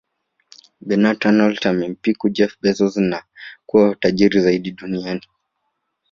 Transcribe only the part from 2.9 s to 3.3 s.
na